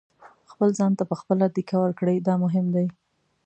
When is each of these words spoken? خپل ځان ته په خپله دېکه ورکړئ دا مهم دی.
خپل 0.51 0.69
ځان 0.77 0.91
ته 0.97 1.03
په 1.09 1.15
خپله 1.21 1.45
دېکه 1.55 1.75
ورکړئ 1.83 2.17
دا 2.21 2.33
مهم 2.43 2.65
دی. 2.75 2.87